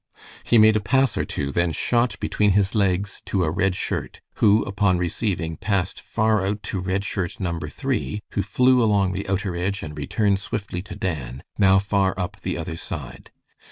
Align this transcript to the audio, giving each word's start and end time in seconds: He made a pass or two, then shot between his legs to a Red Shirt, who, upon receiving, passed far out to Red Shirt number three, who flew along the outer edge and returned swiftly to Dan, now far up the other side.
He 0.43 0.57
made 0.57 0.75
a 0.75 0.79
pass 0.79 1.15
or 1.15 1.23
two, 1.25 1.51
then 1.51 1.71
shot 1.73 2.19
between 2.19 2.53
his 2.53 2.73
legs 2.73 3.21
to 3.27 3.43
a 3.43 3.51
Red 3.51 3.75
Shirt, 3.75 4.19
who, 4.37 4.63
upon 4.63 4.97
receiving, 4.97 5.57
passed 5.57 6.01
far 6.01 6.43
out 6.43 6.63
to 6.73 6.79
Red 6.79 7.05
Shirt 7.05 7.39
number 7.39 7.69
three, 7.69 8.21
who 8.31 8.41
flew 8.41 8.81
along 8.81 9.11
the 9.11 9.29
outer 9.29 9.55
edge 9.55 9.83
and 9.83 9.95
returned 9.95 10.39
swiftly 10.39 10.81
to 10.81 10.95
Dan, 10.95 11.43
now 11.59 11.77
far 11.77 12.19
up 12.19 12.41
the 12.41 12.57
other 12.57 12.77
side. 12.77 13.29